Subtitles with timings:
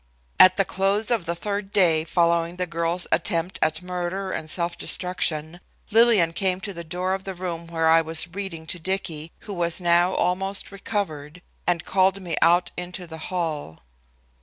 [0.39, 4.75] At the close of the third day following the girl's attempt at murder and self
[4.75, 5.59] destruction,
[5.91, 9.53] Lillian came to the door of the room where I was reading to Dicky, who
[9.53, 13.83] was now almost recovered, and called me out into the hall.